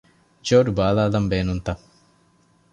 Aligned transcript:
ޖޯޑު 0.47 0.71
ބަލާލަން 0.77 1.27
ބޭނުންތަ؟ 1.31 1.73